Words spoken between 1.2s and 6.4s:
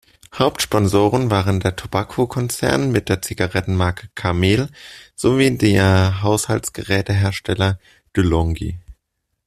waren der Tobacco-Konzern mit der Zigarettenmarke Camel sowie der